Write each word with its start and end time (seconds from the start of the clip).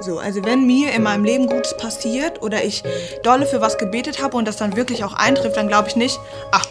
So, 0.00 0.18
also 0.18 0.42
wenn 0.44 0.66
mir 0.66 0.92
in 0.92 1.02
meinem 1.02 1.24
Leben 1.24 1.46
Gutes 1.46 1.76
passiert 1.76 2.42
oder 2.42 2.64
ich 2.64 2.82
dolle 3.22 3.44
für 3.44 3.60
was 3.60 3.76
gebetet 3.76 4.22
habe 4.22 4.36
und 4.36 4.48
das 4.48 4.56
dann 4.56 4.76
wirklich 4.76 5.04
auch 5.04 5.12
eintrifft, 5.12 5.56
dann 5.56 5.68
glaube 5.68 5.88
ich 5.88 5.96
nicht, 5.96 6.18
ach, 6.52 6.66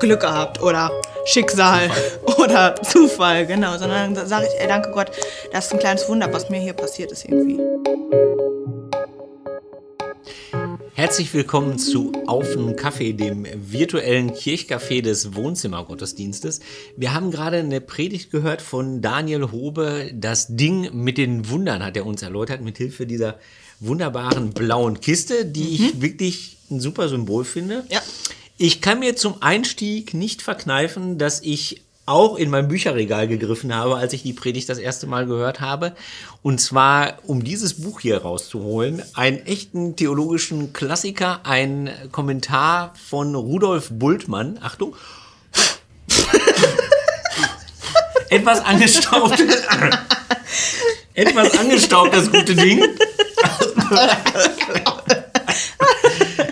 Glück 0.00 0.20
gehabt 0.20 0.60
oder 0.60 0.90
Schicksal 1.24 1.88
oder 2.38 2.74
Zufall, 2.82 3.46
genau, 3.46 3.78
sondern 3.78 4.14
dann 4.14 4.26
sage 4.26 4.46
ich, 4.46 4.60
ey, 4.60 4.66
danke 4.66 4.90
Gott, 4.90 5.12
das 5.52 5.66
ist 5.66 5.72
ein 5.72 5.78
kleines 5.78 6.08
Wunder, 6.08 6.32
was 6.32 6.50
mir 6.50 6.58
hier 6.58 6.72
passiert 6.72 7.12
ist 7.12 7.24
irgendwie. 7.24 7.60
Herzlich 11.02 11.34
willkommen 11.34 11.80
zu 11.80 12.12
Auf 12.28 12.56
einen 12.56 12.76
Kaffee, 12.76 13.12
dem 13.12 13.44
virtuellen 13.56 14.30
Kirchcafé 14.30 15.02
des 15.02 15.34
Wohnzimmergottesdienstes. 15.34 16.60
Wir 16.96 17.12
haben 17.12 17.32
gerade 17.32 17.56
eine 17.56 17.80
Predigt 17.80 18.30
gehört 18.30 18.62
von 18.62 19.02
Daniel 19.02 19.50
Hobe. 19.50 20.12
Das 20.14 20.54
Ding 20.54 20.94
mit 20.94 21.18
den 21.18 21.48
Wundern 21.48 21.84
hat 21.84 21.96
er 21.96 22.06
uns 22.06 22.22
erläutert, 22.22 22.60
mit 22.60 22.78
Hilfe 22.78 23.04
dieser 23.04 23.40
wunderbaren 23.80 24.50
blauen 24.50 25.00
Kiste, 25.00 25.44
die 25.44 25.64
mhm. 25.64 25.72
ich 25.72 26.00
wirklich 26.02 26.56
ein 26.70 26.78
super 26.78 27.08
Symbol 27.08 27.44
finde. 27.44 27.84
Ja. 27.90 28.00
Ich 28.56 28.80
kann 28.80 29.00
mir 29.00 29.16
zum 29.16 29.42
Einstieg 29.42 30.14
nicht 30.14 30.40
verkneifen, 30.40 31.18
dass 31.18 31.42
ich 31.42 31.82
auch 32.04 32.36
in 32.36 32.50
mein 32.50 32.68
Bücherregal 32.68 33.28
gegriffen 33.28 33.74
habe, 33.74 33.96
als 33.96 34.12
ich 34.12 34.22
die 34.22 34.32
Predigt 34.32 34.68
das 34.68 34.78
erste 34.78 35.06
Mal 35.06 35.26
gehört 35.26 35.60
habe. 35.60 35.92
Und 36.42 36.60
zwar, 36.60 37.18
um 37.26 37.44
dieses 37.44 37.80
Buch 37.80 38.00
hier 38.00 38.22
rauszuholen, 38.22 39.02
einen 39.14 39.38
echten 39.46 39.94
theologischen 39.94 40.72
Klassiker, 40.72 41.40
ein 41.44 41.90
Kommentar 42.10 42.94
von 43.08 43.34
Rudolf 43.34 43.90
Bultmann. 43.92 44.58
Achtung. 44.62 44.96
Etwas 48.30 48.64
angestaubt. 48.64 49.40
Etwas 51.14 51.58
angestaubt, 51.58 52.14
das 52.14 52.32
gute 52.32 52.54
Ding. 52.54 52.82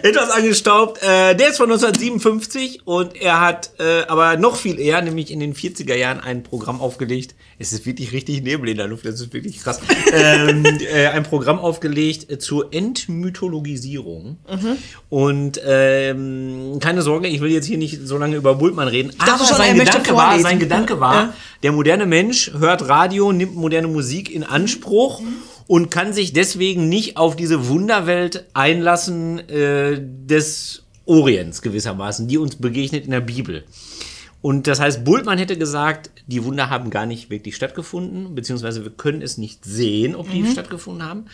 etwas 0.03 0.31
angestaubt. 0.31 1.03
Äh, 1.03 1.35
der 1.35 1.49
ist 1.49 1.57
von 1.57 1.71
1957 1.71 2.87
und 2.87 3.17
er 3.17 3.41
hat 3.41 3.71
äh, 3.79 4.03
aber 4.09 4.37
noch 4.37 4.57
viel 4.57 4.79
eher, 4.79 5.01
nämlich 5.03 5.31
in 5.31 5.41
den 5.41 5.55
40er 5.55 5.95
Jahren, 5.95 6.21
ein 6.21 6.43
Programm 6.43 6.81
aufgelegt. 6.81 7.35
Es 7.59 7.73
ist 7.73 7.87
wirklich 7.87 8.13
richtig 8.13 8.43
Nebel 8.43 8.69
in 8.69 8.77
der 8.77 8.87
Luft, 8.87 9.05
das 9.05 9.21
ist 9.21 9.33
wirklich 9.33 9.63
krass. 9.63 9.81
ähm, 10.13 10.65
äh, 10.65 11.09
ein 11.09 11.23
Programm 11.23 11.59
aufgelegt 11.59 12.43
zur 12.43 12.73
Entmythologisierung. 12.73 14.39
Mhm. 14.51 14.77
Und 15.09 15.61
ähm, 15.65 16.79
keine 16.81 17.03
Sorge, 17.03 17.29
ich 17.29 17.41
will 17.41 17.51
jetzt 17.51 17.67
hier 17.67 17.79
nicht 17.79 18.01
so 18.05 18.19
lange 18.19 18.37
über 18.37 18.55
Bultmann 18.55 18.89
reden. 18.89 19.11
Ich 19.11 19.23
aber 19.23 19.45
schon, 19.45 19.57
sein, 19.57 19.79
Gedanke 19.79 20.15
war, 20.15 20.39
sein 20.41 20.59
Gedanke 20.59 21.01
war, 21.01 21.15
ja. 21.15 21.35
der 21.63 21.73
moderne 21.73 22.07
Mensch 22.07 22.53
hört 22.59 22.89
Radio, 22.89 23.33
nimmt 23.33 23.57
moderne 23.57 23.89
Musik 23.89 24.31
in 24.31 24.45
Anspruch. 24.45 25.21
Mhm 25.21 25.37
und 25.71 25.89
kann 25.89 26.13
sich 26.13 26.33
deswegen 26.33 26.89
nicht 26.89 27.17
auf 27.17 27.37
diese 27.37 27.69
Wunderwelt 27.69 28.45
einlassen 28.55 29.39
äh, 29.49 30.01
des 30.01 30.83
Orients 31.07 31.63
gewissermaßen, 31.63 32.27
die 32.27 32.39
uns 32.39 32.57
begegnet 32.57 33.05
in 33.05 33.13
der 33.13 33.21
Bibel. 33.21 33.63
Und 34.43 34.67
das 34.67 34.81
heißt, 34.81 35.05
Bultmann 35.05 35.39
hätte 35.39 35.57
gesagt, 35.57 36.11
die 36.27 36.43
Wunder 36.43 36.71
haben 36.71 36.91
gar 36.91 37.07
nicht 37.07 37.31
wirklich 37.31 37.55
stattgefunden, 37.55 38.35
beziehungsweise 38.35 38.83
wir 38.83 38.91
können 38.91 39.23
es 39.23 39.39
nicht 39.39 39.65
sehen, 39.65 40.17
ob 40.17 40.29
die 40.29 40.43
mhm. 40.43 40.51
stattgefunden 40.51 41.05
haben. 41.05 41.27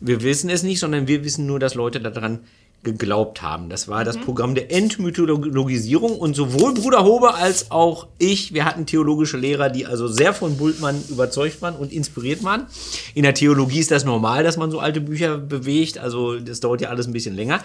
Wir 0.00 0.24
wissen 0.24 0.50
es 0.50 0.64
nicht, 0.64 0.80
sondern 0.80 1.06
wir 1.06 1.22
wissen 1.22 1.46
nur, 1.46 1.60
dass 1.60 1.76
Leute 1.76 2.00
daran 2.00 2.40
geglaubt 2.84 3.42
haben. 3.42 3.68
Das 3.68 3.88
war 3.88 4.04
das 4.04 4.16
mhm. 4.16 4.22
Programm 4.22 4.54
der 4.54 4.70
Entmythologisierung 4.70 6.16
und 6.18 6.34
sowohl 6.34 6.74
Bruder 6.74 7.04
Hobe 7.04 7.34
als 7.34 7.70
auch 7.70 8.08
ich, 8.18 8.54
wir 8.54 8.64
hatten 8.64 8.86
theologische 8.86 9.36
Lehrer, 9.36 9.70
die 9.70 9.86
also 9.86 10.06
sehr 10.06 10.34
von 10.34 10.56
Bultmann 10.56 11.02
überzeugt 11.08 11.62
waren 11.62 11.74
und 11.74 11.92
inspiriert 11.92 12.44
waren. 12.44 12.66
In 13.14 13.22
der 13.22 13.34
Theologie 13.34 13.80
ist 13.80 13.90
das 13.90 14.04
normal, 14.04 14.44
dass 14.44 14.56
man 14.56 14.70
so 14.70 14.78
alte 14.78 15.00
Bücher 15.00 15.38
bewegt, 15.38 15.98
also 15.98 16.38
das 16.38 16.60
dauert 16.60 16.80
ja 16.80 16.90
alles 16.90 17.06
ein 17.06 17.12
bisschen 17.12 17.34
länger. 17.34 17.62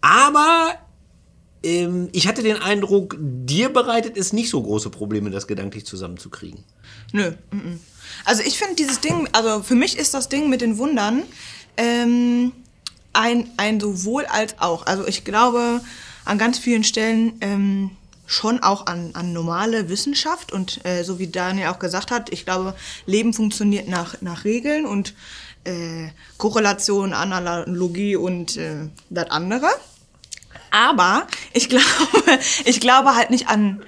Aber 0.00 0.74
ähm, 1.64 2.08
ich 2.12 2.28
hatte 2.28 2.42
den 2.42 2.56
Eindruck, 2.56 3.16
dir 3.18 3.70
bereitet 3.70 4.16
es 4.16 4.32
nicht 4.32 4.50
so 4.50 4.62
große 4.62 4.90
Probleme, 4.90 5.30
das 5.30 5.46
gedanklich 5.46 5.86
zusammenzukriegen. 5.86 6.62
Nö. 7.12 7.32
Also 8.24 8.42
ich 8.44 8.58
finde 8.58 8.76
dieses 8.76 9.00
Ding, 9.00 9.28
also 9.32 9.62
für 9.62 9.74
mich 9.74 9.98
ist 9.98 10.14
das 10.14 10.28
Ding 10.28 10.50
mit 10.50 10.60
den 10.60 10.78
Wundern, 10.78 11.22
ähm, 11.76 12.23
ein, 13.14 13.50
ein 13.56 13.80
sowohl 13.80 14.26
als 14.26 14.56
auch. 14.60 14.86
Also 14.86 15.06
ich 15.06 15.24
glaube 15.24 15.80
an 16.24 16.38
ganz 16.38 16.58
vielen 16.58 16.84
Stellen 16.84 17.34
ähm, 17.40 17.90
schon 18.26 18.62
auch 18.62 18.86
an, 18.86 19.10
an 19.14 19.32
normale 19.32 19.88
Wissenschaft 19.88 20.52
und 20.52 20.84
äh, 20.84 21.02
so 21.02 21.18
wie 21.18 21.26
Daniel 21.26 21.68
auch 21.68 21.78
gesagt 21.78 22.10
hat, 22.10 22.32
ich 22.32 22.44
glaube, 22.44 22.74
Leben 23.06 23.34
funktioniert 23.34 23.88
nach, 23.88 24.20
nach 24.22 24.44
Regeln 24.44 24.86
und 24.86 25.14
äh, 25.64 26.08
Korrelation, 26.38 27.12
Analogie 27.12 28.16
und 28.16 28.56
äh, 28.56 28.88
das 29.10 29.30
andere. 29.30 29.68
Aber 30.70 31.26
ich 31.52 31.68
glaube, 31.68 31.84
ich 32.64 32.80
glaube 32.80 33.14
halt 33.14 33.30
nicht 33.30 33.48
an, 33.48 33.82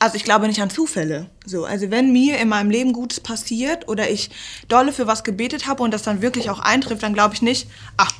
also 0.00 0.16
ich 0.16 0.24
glaube 0.24 0.48
nicht 0.48 0.60
an 0.60 0.70
Zufälle. 0.70 1.26
So, 1.46 1.64
also 1.64 1.90
wenn 1.90 2.12
mir 2.12 2.38
in 2.38 2.48
meinem 2.48 2.70
Leben 2.70 2.92
Gutes 2.92 3.20
passiert 3.20 3.88
oder 3.88 4.10
ich 4.10 4.30
dolle 4.68 4.92
für 4.92 5.06
was 5.06 5.24
gebetet 5.24 5.66
habe 5.66 5.82
und 5.82 5.92
das 5.92 6.02
dann 6.02 6.22
wirklich 6.22 6.50
auch 6.50 6.60
eintrifft, 6.60 7.02
dann 7.02 7.14
glaube 7.14 7.34
ich 7.34 7.42
nicht, 7.42 7.68
ach, 7.96 8.12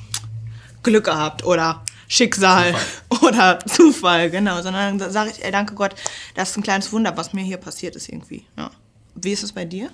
Glück 0.82 1.04
gehabt 1.04 1.44
oder 1.44 1.84
Schicksal 2.08 2.72
Zufall. 2.72 3.28
oder 3.28 3.58
Zufall, 3.66 4.30
genau, 4.30 4.62
sondern 4.62 4.98
dann 4.98 5.10
sage 5.10 5.30
ich, 5.30 5.44
ey, 5.44 5.50
danke 5.50 5.74
Gott, 5.74 5.94
das 6.34 6.50
ist 6.50 6.56
ein 6.56 6.62
kleines 6.62 6.92
Wunder, 6.92 7.16
was 7.16 7.32
mir 7.32 7.42
hier 7.42 7.58
passiert 7.58 7.96
ist 7.96 8.08
irgendwie. 8.08 8.44
Ja. 8.56 8.70
Wie 9.14 9.32
ist 9.32 9.42
es 9.42 9.52
bei 9.52 9.64
dir? 9.64 9.90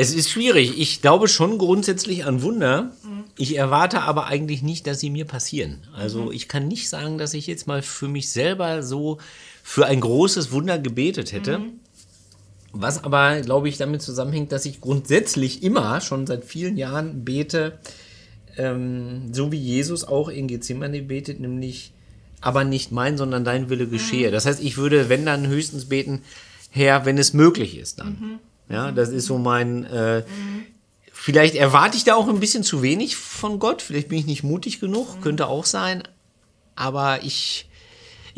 Es 0.00 0.14
ist 0.14 0.30
schwierig. 0.30 0.78
Ich 0.78 1.02
glaube 1.02 1.26
schon 1.26 1.58
grundsätzlich 1.58 2.24
an 2.24 2.42
Wunder. 2.42 2.92
Mhm. 3.02 3.24
Ich 3.36 3.56
erwarte 3.56 4.02
aber 4.02 4.26
eigentlich 4.26 4.62
nicht, 4.62 4.86
dass 4.86 5.00
sie 5.00 5.10
mir 5.10 5.24
passieren. 5.24 5.88
Also 5.92 6.26
mhm. 6.26 6.32
ich 6.32 6.46
kann 6.46 6.68
nicht 6.68 6.88
sagen, 6.88 7.18
dass 7.18 7.34
ich 7.34 7.48
jetzt 7.48 7.66
mal 7.66 7.82
für 7.82 8.06
mich 8.06 8.30
selber 8.30 8.84
so 8.84 9.18
für 9.64 9.86
ein 9.86 10.00
großes 10.00 10.52
Wunder 10.52 10.78
gebetet 10.78 11.32
hätte. 11.32 11.58
Mhm. 11.58 11.80
Was 12.72 13.02
aber, 13.02 13.40
glaube 13.40 13.68
ich, 13.68 13.78
damit 13.78 14.02
zusammenhängt, 14.02 14.52
dass 14.52 14.66
ich 14.66 14.80
grundsätzlich 14.80 15.62
immer, 15.62 16.00
schon 16.00 16.26
seit 16.26 16.44
vielen 16.44 16.76
Jahren 16.76 17.24
bete, 17.24 17.78
ähm, 18.56 19.32
so 19.32 19.50
wie 19.52 19.58
Jesus 19.58 20.04
auch 20.04 20.28
in 20.28 20.48
Gethsemane 20.48 21.02
betet, 21.02 21.40
nämlich 21.40 21.92
aber 22.40 22.64
nicht 22.64 22.92
mein, 22.92 23.16
sondern 23.16 23.44
dein 23.44 23.68
Wille 23.68 23.86
geschehe. 23.86 24.28
Mhm. 24.28 24.32
Das 24.32 24.46
heißt, 24.46 24.62
ich 24.62 24.76
würde, 24.76 25.08
wenn 25.08 25.24
dann 25.24 25.46
höchstens 25.46 25.86
beten, 25.86 26.22
Herr, 26.70 27.04
wenn 27.04 27.18
es 27.18 27.32
möglich 27.32 27.78
ist, 27.78 28.00
dann. 28.00 28.08
Mhm. 28.08 28.38
Ja, 28.70 28.92
das 28.92 29.08
ist 29.08 29.24
so 29.24 29.38
mein, 29.38 29.84
äh, 29.84 30.20
mhm. 30.20 30.64
vielleicht 31.10 31.54
erwarte 31.54 31.96
ich 31.96 32.04
da 32.04 32.14
auch 32.14 32.28
ein 32.28 32.40
bisschen 32.40 32.62
zu 32.62 32.82
wenig 32.82 33.16
von 33.16 33.58
Gott, 33.58 33.80
vielleicht 33.80 34.08
bin 34.08 34.18
ich 34.18 34.26
nicht 34.26 34.42
mutig 34.42 34.78
genug, 34.78 35.16
mhm. 35.16 35.20
könnte 35.22 35.46
auch 35.46 35.64
sein, 35.64 36.02
aber 36.76 37.24
ich, 37.24 37.67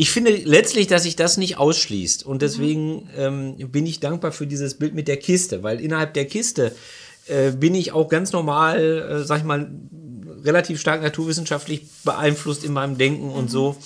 ich 0.01 0.11
finde 0.11 0.31
letztlich, 0.31 0.87
dass 0.87 1.03
sich 1.03 1.15
das 1.15 1.37
nicht 1.37 1.59
ausschließt. 1.59 2.25
Und 2.25 2.41
deswegen 2.41 3.11
ähm, 3.19 3.57
bin 3.71 3.85
ich 3.85 4.01
dankbar 4.01 4.33
für 4.33 4.47
dieses 4.47 4.79
Bild 4.79 4.95
mit 4.95 5.09
der 5.09 5.19
Kiste, 5.19 5.63
weil 5.63 5.79
innerhalb 5.79 6.15
der 6.15 6.25
Kiste 6.25 6.75
äh, 7.27 7.51
bin 7.51 7.75
ich 7.75 7.93
auch 7.93 8.09
ganz 8.09 8.33
normal, 8.33 8.81
äh, 8.81 9.25
sag 9.25 9.41
ich 9.41 9.45
mal, 9.45 9.71
relativ 10.43 10.81
stark 10.81 11.03
naturwissenschaftlich 11.03 11.83
beeinflusst 12.03 12.65
in 12.65 12.73
meinem 12.73 12.97
Denken 12.97 13.27
mhm. 13.27 13.33
und 13.33 13.51
so. 13.51 13.77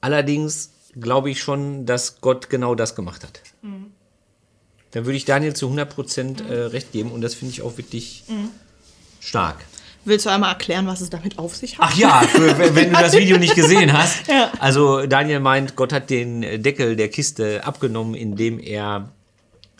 Allerdings 0.00 0.70
glaube 0.94 1.28
ich 1.28 1.40
schon, 1.40 1.86
dass 1.86 2.20
Gott 2.20 2.48
genau 2.48 2.76
das 2.76 2.94
gemacht 2.94 3.24
hat. 3.24 3.40
Mhm. 3.62 3.86
Dann 4.92 5.06
würde 5.06 5.16
ich 5.16 5.24
Daniel 5.24 5.56
zu 5.56 5.66
100 5.66 5.92
Prozent 5.92 6.40
äh, 6.48 6.54
recht 6.54 6.92
geben 6.92 7.10
und 7.10 7.20
das 7.20 7.34
finde 7.34 7.52
ich 7.52 7.62
auch 7.62 7.76
wirklich 7.78 8.22
mhm. 8.28 8.50
stark. 9.18 9.56
Willst 10.04 10.24
du 10.26 10.30
einmal 10.30 10.50
erklären, 10.50 10.86
was 10.86 11.00
es 11.00 11.10
damit 11.10 11.38
auf 11.38 11.54
sich 11.54 11.78
hat? 11.78 11.88
Ach 11.90 11.96
ja, 11.96 12.20
für, 12.22 12.74
wenn 12.74 12.90
du 12.90 12.98
das 12.98 13.14
Video 13.14 13.36
nicht 13.38 13.54
gesehen 13.54 13.92
hast. 13.92 14.26
ja. 14.28 14.50
Also 14.58 15.06
Daniel 15.06 15.40
meint, 15.40 15.76
Gott 15.76 15.92
hat 15.92 16.08
den 16.08 16.62
Deckel 16.62 16.96
der 16.96 17.08
Kiste 17.08 17.64
abgenommen, 17.64 18.14
indem 18.14 18.58
er 18.58 19.10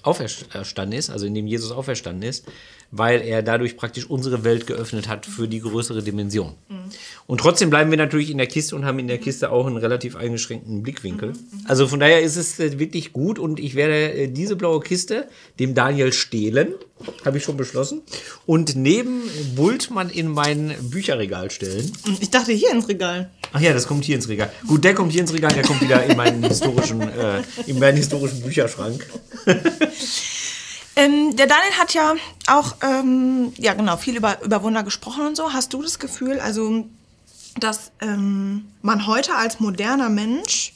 auferstanden 0.03 0.99
ist, 0.99 1.11
also 1.11 1.27
indem 1.27 1.47
Jesus 1.47 1.73
auferstanden 1.73 2.29
ist 2.29 2.47
weil 2.91 3.23
er 3.23 3.43
dadurch 3.43 3.77
praktisch 3.77 4.09
unsere 4.09 4.45
Welt 4.45 4.67
geöffnet 4.67 5.09
hat 5.09 5.27
für 5.27 5.47
die 5.47 5.61
größere 5.61 6.03
Dimension. 6.03 6.55
Mhm. 6.69 6.79
Und 7.27 7.39
trotzdem 7.39 7.71
bleiben 7.71 7.91
wir 7.91 7.99
natürlich 7.99 8.31
in 8.31 8.39
der 8.39 8.49
Kiste 8.49 8.75
und 8.75 8.85
haben 8.85 8.99
in 8.99 9.07
der 9.07 9.19
Kiste 9.19 9.51
auch 9.51 9.67
einen 9.67 9.77
relativ 9.77 10.17
eingeschränkten 10.17 10.83
Blickwinkel. 10.83 11.31
Mhm. 11.31 11.37
Also 11.65 11.87
von 11.87 12.01
daher 12.01 12.21
ist 12.21 12.37
es 12.37 12.59
äh, 12.59 12.79
wirklich 12.79 13.13
gut 13.13 13.39
und 13.39 13.61
ich 13.61 13.75
werde 13.77 14.13
äh, 14.13 14.29
diese 14.29 14.57
blaue 14.57 14.81
Kiste 14.81 15.29
dem 15.61 15.75
Daniel 15.75 16.13
stehlen, 16.13 16.75
habe 17.25 17.39
ich 17.39 17.45
schon 17.45 17.57
beschlossen, 17.57 18.03
und 18.45 18.77
neben 18.77 19.23
Bultmann 19.55 20.11
in 20.11 20.29
mein 20.29 20.75
Bücherregal 20.91 21.51
stellen. 21.51 21.91
Ich 22.21 22.31
dachte 22.31 22.53
hier 22.53 22.73
ins 22.73 22.89
Regal. 22.89 23.31
Ach 23.53 23.61
ja, 23.61 23.73
das 23.73 23.87
kommt 23.87 24.05
hier 24.05 24.17
ins 24.17 24.29
Regal. 24.29 24.53
Gut, 24.67 24.85
der 24.85 24.95
kommt 24.95 25.13
hier 25.13 25.21
ins 25.21 25.33
Regal, 25.33 25.53
der 25.53 25.63
kommt 25.63 25.81
wieder 25.81 26.05
in 26.05 26.17
meinen 26.17 26.43
historischen, 26.49 27.01
äh, 27.01 27.43
in 27.67 27.79
meinen 27.79 27.97
historischen 27.97 28.43
Bücherschrank. 28.43 29.07
Ähm, 30.97 31.37
der 31.37 31.47
Daniel 31.47 31.73
hat 31.79 31.95
ja 31.95 32.15
auch, 32.47 32.77
ähm, 32.83 33.53
ja 33.57 33.75
genau, 33.75 33.97
viel 33.97 34.17
über, 34.17 34.43
über 34.43 34.63
Wunder 34.63 34.83
gesprochen 34.83 35.27
und 35.27 35.37
so. 35.37 35.53
Hast 35.53 35.73
du 35.73 35.83
das 35.83 35.99
Gefühl, 35.99 36.41
also, 36.41 36.87
dass 37.59 37.93
ähm, 38.01 38.67
man 38.83 39.07
heute 39.07 39.35
als 39.35 39.61
moderner 39.61 40.09
Mensch 40.09 40.75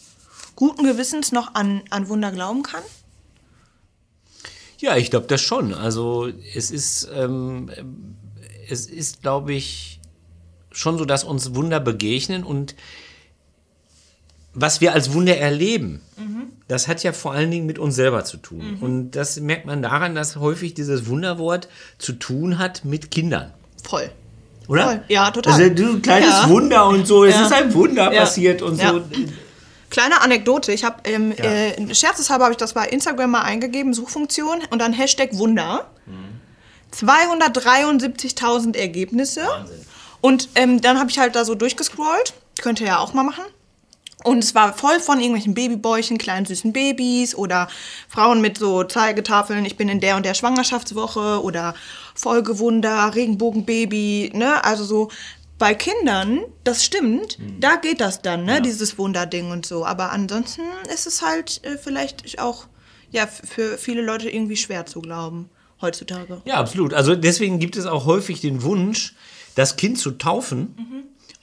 guten 0.57 0.85
Gewissens 0.85 1.33
noch 1.33 1.55
an, 1.55 1.83
an 1.91 2.09
Wunder 2.09 2.31
glauben 2.31 2.63
kann? 2.63 2.83
Ja, 4.79 4.97
ich 4.97 5.11
glaube 5.11 5.27
das 5.27 5.41
schon. 5.41 5.75
Also 5.75 6.29
es 6.55 6.71
ist, 6.71 7.09
ähm, 7.15 7.71
es 8.69 8.87
ist, 8.87 9.23
glaube 9.23 9.55
ich, 9.55 10.01
schon 10.71 10.99
so, 10.99 11.05
dass 11.05 11.25
uns 11.25 11.55
Wunder 11.55 11.81
begegnen 11.81 12.45
und 12.45 12.75
was 14.55 14.81
wir 14.81 14.93
als 14.95 15.13
Wunder 15.13 15.37
erleben, 15.37 16.01
das 16.69 16.89
hat 16.89 17.03
ja 17.03 17.13
vor 17.13 17.33
allen 17.33 17.51
Dingen 17.51 17.67
mit 17.67 17.79
uns 17.79 17.95
selber 17.95 18.25
zu 18.25 18.37
tun. 18.39 18.79
Und 18.81 19.11
das 19.13 19.39
merkt 19.41 19.67
man 19.67 19.83
daran, 19.83 20.15
dass 20.15 20.37
häufig 20.37 20.75
dieses 20.75 21.07
Wunderwort 21.07 21.69
zu 21.99 22.13
tun 22.13 22.59
hat 22.59 22.85
mit 22.85 23.11
Kindern. 23.11 23.53
Voll. 23.87 24.11
Oder? 24.67 24.85
Voll. 24.85 25.03
Ja, 25.09 25.31
total. 25.31 25.53
Also 25.53 25.69
du 25.75 26.01
kleines 26.01 26.31
Ja. 26.31 26.49
Wunder 26.49 26.87
und 26.89 27.07
so, 27.07 27.25
es 27.25 27.35
Ja. 27.35 27.43
ist 27.45 27.53
ein 27.53 27.75
Wunder 27.75 28.13
Ja. 28.13 28.21
passiert 28.21 28.63
und 28.63 28.81
Ja. 28.81 28.93
so. 28.93 29.03
Kleine 29.91 30.23
Anekdote. 30.23 30.73
Ich 30.73 30.85
habe 30.85 30.97
ähm, 31.05 31.33
Ja. 31.37 31.45
äh, 31.45 31.95
scherzeshalber 31.95 32.45
habe 32.45 32.53
ich 32.53 32.59
das 32.59 32.73
bei 32.73 32.87
Instagram 32.89 33.31
mal 33.33 33.43
eingegeben, 33.43 33.93
Suchfunktion 33.93 34.61
und 34.71 34.79
dann 34.81 34.93
Hashtag 34.95 35.37
Wunder. 35.37 35.91
273.000 36.93 38.77
Ergebnisse. 38.77 39.43
Wahnsinn. 39.47 39.77
Und 40.21 40.49
ähm, 40.55 40.81
dann 40.81 40.99
habe 40.99 41.11
ich 41.11 41.19
halt 41.19 41.37
da 41.37 41.45
so 41.45 41.55
durchgescrollt. 41.55 42.33
Könnt 42.63 42.81
ihr 42.81 42.87
ja 42.87 42.99
auch 42.99 43.13
mal 43.13 43.25
machen. 43.25 43.45
Und 44.25 44.43
es 44.43 44.55
war 44.55 44.73
voll 44.73 44.99
von 45.01 45.21
irgendwelchen 45.21 45.55
Babybäuchen, 45.55 46.19
kleinen 46.19 46.47
süßen 46.47 46.73
Babys 46.73 47.35
oder 47.35 47.69
Frauen 48.09 48.41
mit 48.41 48.59
so 48.59 48.83
Zeigetafeln, 48.83 49.65
ich 49.65 49.77
bin 49.77 49.89
in 49.89 50.01
der 50.01 50.17
und 50.17 50.25
der 50.27 50.35
Schwangerschaftswoche 50.35 51.43
oder 51.43 51.75
Folgewunder, 52.15 53.15
Regenbogenbaby, 53.15 54.33
ne? 54.35 54.65
Also 54.65 54.85
so 54.85 55.11
bei 55.59 55.75
Kindern, 55.75 56.41
das 56.65 56.85
stimmt, 56.85 57.39
da 57.61 57.77
geht 57.77 58.01
das 58.01 58.23
dann, 58.23 58.45
ne? 58.45 58.61
Dieses 58.63 58.99
Wunderding 58.99 59.51
und 59.53 59.67
so. 59.67 59.85
Aber 59.85 60.11
ansonsten 60.11 60.63
ist 60.93 61.07
es 61.07 61.23
halt 61.23 61.63
äh, 61.65 61.79
vielleicht 61.79 62.41
auch 62.41 62.67
ja, 63.11 63.27
für 63.27 63.79
viele 63.79 64.03
Leute 64.03 64.29
irgendwie 64.29 64.57
schwer 64.57 64.87
zu 64.87 65.01
glauben 65.01 65.49
heutzutage. 65.81 66.43
Ja, 66.45 66.55
absolut. 66.55 66.93
Also 66.95 67.15
deswegen 67.15 67.59
gibt 67.61 67.77
es 67.77 67.87
auch 67.87 68.07
häufig 68.07 68.41
den 68.41 68.63
Wunsch, 68.63 69.15
das 69.55 69.77
Kind 69.77 69.99
zu 69.99 70.13
taufen, 70.13 70.75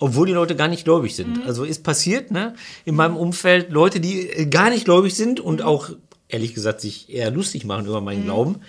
obwohl 0.02 0.26
die 0.26 0.34
Leute 0.34 0.56
gar 0.56 0.68
nicht 0.68 0.84
gläubig 0.84 1.16
sind. 1.16 1.46
Also 1.46 1.64
ist 1.64 1.84
passiert, 1.84 2.32
ne, 2.32 2.56
in 2.86 2.96
meinem 2.96 3.16
Umfeld 3.16 3.70
Leute, 3.70 4.00
die 4.00 4.28
äh, 4.28 4.46
gar 4.48 4.72
nicht 4.72 4.86
gläubig 4.86 5.14
sind 5.14 5.40
und 5.40 5.62
auch 5.62 5.92
ehrlich 6.28 6.56
gesagt 6.56 6.82
sich 6.82 7.14
eher 7.14 7.30
lustig 7.30 7.66
machen 7.66 7.86
über 7.86 8.02
meinen 8.02 8.24
Glauben, 8.24 8.62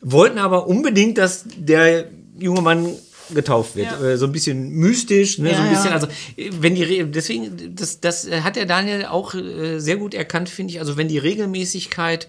wollten 0.00 0.38
aber 0.38 0.66
unbedingt, 0.68 1.18
dass 1.18 1.44
der 1.54 2.08
junge 2.38 2.62
Mann 2.62 2.88
getauft 3.34 3.76
wird. 3.76 3.88
Ja. 3.92 4.02
Äh, 4.02 4.16
So 4.16 4.24
ein 4.24 4.32
bisschen 4.32 4.70
mystisch, 4.70 5.36
ne? 5.38 5.50
so 5.50 5.54
Ja, 5.54 5.62
ein 5.64 5.70
bisschen, 5.70 5.90
ja. 5.90 5.92
also 5.92 6.06
äh, 6.38 6.50
wenn 6.60 6.76
die 6.76 7.04
deswegen, 7.04 7.74
das, 7.76 8.00
das 8.00 8.26
hat 8.30 8.56
der 8.56 8.64
Daniel 8.64 9.04
auch 9.04 9.34
sehr 9.34 9.96
gut 9.98 10.14
erkannt, 10.14 10.48
finde 10.48 10.72
ich. 10.72 10.80
Also 10.80 10.96
wenn 10.96 11.08
die 11.08 11.18
Regelmäßigkeit 11.18 12.28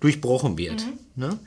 durchbrochen 0.00 0.56
wird. 0.56 0.86
Ne? 1.16 1.38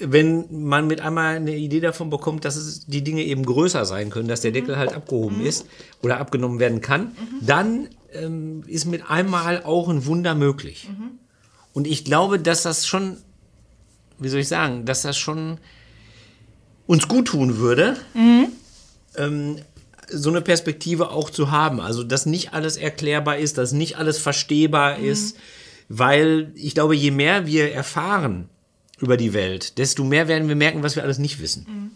Wenn 0.00 0.46
man 0.64 0.86
mit 0.86 1.00
einmal 1.00 1.36
eine 1.36 1.56
Idee 1.56 1.80
davon 1.80 2.08
bekommt, 2.08 2.44
dass 2.44 2.56
es 2.56 2.86
die 2.86 3.02
Dinge 3.02 3.24
eben 3.24 3.44
größer 3.44 3.84
sein 3.84 4.10
können, 4.10 4.28
dass 4.28 4.42
der 4.42 4.52
Deckel 4.52 4.76
halt 4.76 4.92
abgehoben 4.94 5.44
ist 5.44 5.66
oder 6.02 6.18
abgenommen 6.18 6.60
werden 6.60 6.80
kann, 6.80 7.16
dann 7.40 7.88
ähm, 8.12 8.62
ist 8.66 8.84
mit 8.84 9.10
einmal 9.10 9.62
auch 9.64 9.88
ein 9.88 10.06
Wunder 10.06 10.34
möglich. 10.34 10.88
Und 11.72 11.86
ich 11.86 12.04
glaube, 12.04 12.38
dass 12.38 12.62
das 12.62 12.86
schon, 12.86 13.16
wie 14.18 14.28
soll 14.28 14.40
ich 14.40 14.48
sagen, 14.48 14.84
dass 14.84 15.02
das 15.02 15.16
schon 15.16 15.58
uns 16.86 17.06
gut 17.06 17.28
tun 17.28 17.58
würde, 17.58 17.96
ähm, 19.16 19.58
so 20.10 20.30
eine 20.30 20.40
Perspektive 20.40 21.10
auch 21.10 21.30
zu 21.30 21.50
haben. 21.50 21.80
Also, 21.80 22.02
dass 22.02 22.24
nicht 22.24 22.54
alles 22.54 22.76
erklärbar 22.76 23.36
ist, 23.36 23.58
dass 23.58 23.72
nicht 23.72 23.98
alles 23.98 24.18
verstehbar 24.18 24.98
ist, 24.98 25.36
weil 25.88 26.52
ich 26.54 26.74
glaube, 26.74 26.96
je 26.96 27.10
mehr 27.10 27.46
wir 27.46 27.72
erfahren 27.72 28.48
über 29.00 29.16
die 29.16 29.32
Welt, 29.32 29.78
desto 29.78 30.04
mehr 30.04 30.28
werden 30.28 30.48
wir 30.48 30.56
merken, 30.56 30.82
was 30.82 30.96
wir 30.96 31.02
alles 31.02 31.18
nicht 31.18 31.40
wissen. 31.40 31.92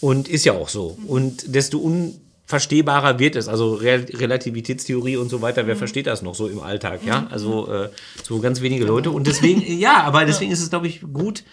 Und 0.00 0.28
ist 0.28 0.44
ja 0.44 0.52
auch 0.52 0.68
so. 0.68 0.98
Und 1.06 1.54
desto 1.54 1.78
unverstehbarer 1.78 3.18
wird 3.18 3.36
es. 3.36 3.48
Also 3.48 3.74
Re 3.74 4.04
Relativitätstheorie 4.12 5.16
und 5.16 5.28
so 5.28 5.40
weiter, 5.42 5.66
wer 5.66 5.76
versteht 5.76 6.06
das 6.06 6.22
noch 6.22 6.34
so 6.34 6.48
im 6.48 6.60
Alltag, 6.60 7.00
ja? 7.06 7.26
Also 7.30 7.72
äh, 7.72 7.90
so 8.22 8.40
ganz 8.40 8.60
wenige 8.60 8.84
Leute. 8.84 9.10
Und 9.10 9.26
deswegen, 9.26 9.62
ja, 9.78 10.02
aber 10.02 10.24
deswegen 10.24 10.50
ist 10.50 10.60
es, 10.60 10.70
glaube 10.70 10.88
ich, 10.88 11.00
gut, 11.12 11.44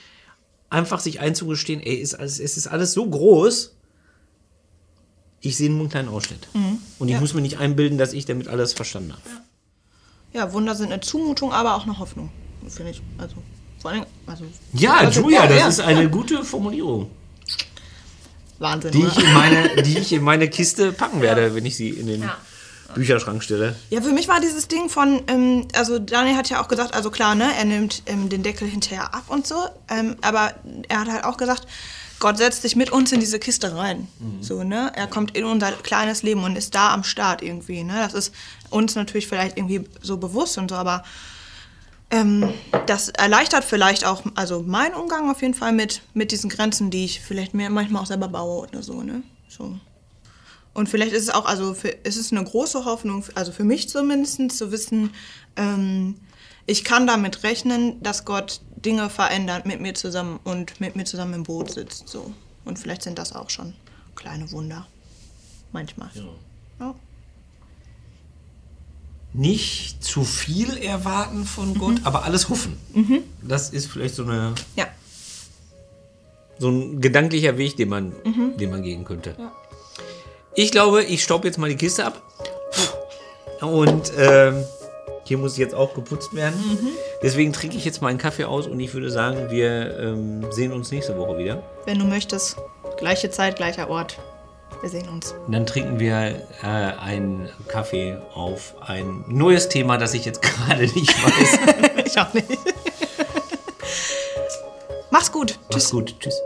einfach 0.69 0.99
sich 0.99 1.19
einzugestehen, 1.19 1.79
ey, 1.81 1.95
ist 1.95 2.15
alles, 2.15 2.39
es 2.39 2.57
ist 2.57 2.67
alles 2.67 2.93
so 2.93 3.07
groß, 3.09 3.75
ich 5.41 5.55
sehe 5.55 5.69
nur 5.69 5.79
einen 5.81 5.89
kleinen 5.89 6.09
Ausschnitt. 6.09 6.47
Und 6.99 7.07
ich 7.07 7.13
Ja. 7.13 7.19
muss 7.21 7.33
mir 7.33 7.41
nicht 7.41 7.59
einbilden, 7.59 7.97
dass 7.97 8.13
ich 8.13 8.25
damit 8.25 8.47
alles 8.47 8.73
verstanden 8.73 9.13
habe. 9.13 9.21
Ja, 10.33 10.53
Wunder 10.53 10.75
sind 10.75 10.91
eine 10.91 11.01
Zumutung, 11.01 11.53
aber 11.53 11.75
auch 11.75 11.83
eine 11.83 11.97
Hoffnung, 11.97 12.29
finde 12.67 12.91
ich. 12.91 13.01
Also, 13.17 13.35
vor 13.81 13.91
allem, 13.91 14.05
also. 14.25 14.45
Ja, 14.73 14.95
also, 14.95 15.21
Julia, 15.21 15.47
das 15.47 15.59
ja, 15.59 15.67
ist 15.67 15.79
eine 15.79 16.09
gute 16.09 16.43
Formulierung, 16.43 17.09
Wahnsinn. 18.59 18.91
die 18.91 18.99
oder? 19.03 19.07
ich 19.17 19.23
in 19.23 19.33
meine, 19.33 19.83
die 19.83 19.97
ich 19.97 20.11
in 20.13 20.23
meine 20.23 20.49
Kiste 20.49 20.91
packen 20.91 21.21
werde, 21.21 21.55
wenn 21.55 21.65
ich 21.65 21.75
sie 21.77 21.89
in 21.89 22.07
den 22.07 22.21
Ja. 22.23 22.37
Bücherschrank 22.95 23.43
stelle. 23.43 23.75
Ja, 23.91 24.01
für 24.01 24.11
mich 24.11 24.27
war 24.27 24.41
dieses 24.41 24.67
Ding 24.67 24.89
von, 24.89 25.21
ähm, 25.27 25.67
also 25.75 25.99
Daniel 25.99 26.35
hat 26.35 26.49
ja 26.49 26.61
auch 26.61 26.67
gesagt, 26.67 26.95
also 26.95 27.11
klar, 27.11 27.35
ne, 27.35 27.47
er 27.57 27.65
nimmt 27.65 28.01
ähm, 28.07 28.29
den 28.29 28.41
Deckel 28.41 28.67
hinterher 28.67 29.13
ab 29.13 29.25
und 29.27 29.45
so, 29.45 29.55
ähm, 29.89 30.15
aber 30.21 30.53
er 30.87 31.01
hat 31.01 31.07
halt 31.07 31.23
auch 31.23 31.37
gesagt, 31.37 31.67
Gott 32.19 32.37
setzt 32.37 32.63
sich 32.63 32.75
mit 32.75 32.91
uns 32.91 33.11
in 33.13 33.21
diese 33.21 33.39
Kiste 33.39 33.77
rein. 33.77 34.09
So, 34.41 34.63
ne? 34.63 34.91
Er 34.93 35.07
kommt 35.07 35.37
in 35.37 35.45
unser 35.45 35.71
kleines 35.71 36.21
Leben 36.21 36.43
und 36.43 36.57
ist 36.57 36.75
da 36.75 36.93
am 36.93 37.05
Start 37.05 37.41
irgendwie. 37.41 37.81
Ne? 37.83 37.93
Das 37.93 38.13
ist 38.13 38.33
uns 38.69 38.95
natürlich 38.95 39.25
vielleicht 39.25 39.57
irgendwie 39.57 39.85
so 40.01 40.17
bewusst 40.17 40.57
und 40.57 40.69
so, 40.69 40.75
aber 40.75 41.05
ähm, 42.11 42.53
das 42.85 43.09
erleichtert 43.09 43.63
vielleicht 43.63 44.05
auch, 44.05 44.23
also 44.35 44.61
meinen 44.63 44.95
Umgang 44.95 45.29
auf 45.29 45.41
jeden 45.41 45.53
Fall 45.53 45.71
mit, 45.73 46.01
mit 46.13 46.31
diesen 46.31 46.49
Grenzen, 46.49 46.89
die 46.89 47.05
ich 47.05 47.21
vielleicht 47.21 47.53
mir 47.53 47.69
manchmal 47.69 48.01
auch 48.01 48.07
selber 48.07 48.27
baue 48.27 48.67
oder 48.67 48.81
so, 48.81 49.03
ne? 49.03 49.21
So. 49.47 49.77
Und 50.73 50.89
vielleicht 50.89 51.13
ist 51.13 51.23
es 51.23 51.29
auch, 51.29 51.45
also 51.45 51.73
für, 51.73 51.89
ist 51.89 52.15
es 52.15 52.31
eine 52.31 52.43
große 52.43 52.85
Hoffnung, 52.85 53.23
also 53.35 53.51
für 53.51 53.63
mich 53.63 53.89
zumindest, 53.89 54.51
zu 54.51 54.71
wissen, 54.71 55.11
ähm, 55.55 56.15
ich 56.65 56.83
kann 56.83 57.07
damit 57.07 57.43
rechnen, 57.43 58.01
dass 58.03 58.25
Gott 58.25 58.61
Dinge 58.75 59.09
verändert 59.09 59.65
mit 59.65 59.81
mir 59.81 59.95
zusammen 59.95 60.39
und 60.43 60.79
mit 60.79 60.95
mir 60.95 61.05
zusammen 61.05 61.33
im 61.33 61.43
Boot 61.43 61.71
sitzt. 61.71 62.07
So. 62.07 62.31
Und 62.63 62.77
vielleicht 62.77 63.01
sind 63.01 63.17
das 63.17 63.33
auch 63.33 63.49
schon 63.49 63.73
kleine 64.15 64.51
Wunder. 64.51 64.85
Manchmal. 65.71 66.09
Ja. 66.79 66.95
Nicht 69.39 70.03
zu 70.03 70.25
viel 70.25 70.75
erwarten 70.77 71.45
von 71.45 71.73
Gott, 71.73 72.01
aber 72.03 72.25
alles 72.25 72.49
hoffen. 72.49 72.77
Das 73.41 73.69
ist 73.69 73.85
vielleicht 73.85 74.15
so, 74.15 74.23
eine, 74.23 74.53
ja. 74.75 74.85
so 76.57 76.67
ein 76.67 76.99
gedanklicher 76.99 77.57
Weg, 77.57 77.77
den 77.77 77.87
man, 77.87 78.11
den 78.57 78.69
man 78.69 78.83
gehen 78.83 79.05
könnte. 79.05 79.37
Ich 80.55 80.71
glaube, 80.71 81.05
ich 81.05 81.23
staub 81.23 81.45
jetzt 81.45 81.57
mal 81.57 81.69
die 81.69 81.77
Kiste 81.77 82.03
ab. 82.03 82.21
Und 83.61 84.11
ähm, 84.17 84.65
hier 85.23 85.37
muss 85.37 85.55
jetzt 85.55 85.73
auch 85.73 85.93
geputzt 85.93 86.33
werden. 86.33 86.61
Deswegen 87.23 87.53
trinke 87.53 87.77
ich 87.77 87.85
jetzt 87.85 88.01
mal 88.01 88.09
einen 88.09 88.17
Kaffee 88.17 88.43
aus 88.43 88.67
und 88.67 88.77
ich 88.81 88.93
würde 88.93 89.09
sagen, 89.09 89.49
wir 89.49 89.97
ähm, 89.99 90.51
sehen 90.51 90.73
uns 90.73 90.91
nächste 90.91 91.17
Woche 91.17 91.37
wieder. 91.37 91.63
Wenn 91.85 91.97
du 91.99 92.03
möchtest, 92.03 92.57
gleiche 92.97 93.29
Zeit, 93.29 93.55
gleicher 93.55 93.89
Ort. 93.89 94.17
Wir 94.81 94.89
sehen 94.89 95.09
uns. 95.09 95.35
Dann 95.47 95.65
trinken 95.65 95.99
wir 95.99 96.47
äh, 96.63 96.65
einen 96.65 97.49
Kaffee 97.67 98.17
auf 98.33 98.75
ein 98.81 99.25
neues 99.27 99.67
Thema, 99.67 99.97
das 99.97 100.13
ich 100.13 100.25
jetzt 100.25 100.41
gerade 100.41 100.83
nicht 100.83 101.23
weiß. 101.23 102.05
ich 102.05 102.19
auch 102.19 102.33
nicht. 102.33 102.47
Mach's 105.11 105.31
gut. 105.31 105.59
Mach's 105.71 105.91
gut. 105.91 106.15
Tschüss. 106.19 106.39